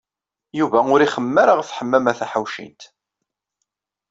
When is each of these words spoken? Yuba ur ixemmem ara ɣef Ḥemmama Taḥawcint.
Yuba 0.59 0.79
ur 0.93 0.99
ixemmem 1.01 1.35
ara 1.41 1.53
ɣef 1.59 1.73
Ḥemmama 1.77 2.13
Taḥawcint. 2.19 2.81